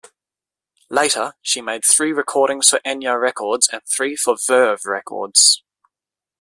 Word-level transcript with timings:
Later, 0.89 1.35
she 1.43 1.61
made 1.61 1.85
three 1.85 2.11
recordings 2.11 2.67
for 2.69 2.79
Enja 2.79 3.21
Records 3.21 3.69
and 3.71 3.83
three 3.85 4.15
for 4.15 4.35
Verve 4.47 4.83
Records. 4.87 5.61